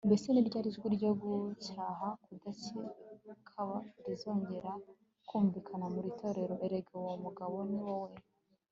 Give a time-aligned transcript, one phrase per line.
[0.07, 3.77] Mbese ni ryari ijwi ryo gucyaha kudakebakeba
[4.07, 4.71] rizongera
[5.27, 8.17] kumvikana mu itorero Erega uwo mugabo ni wowe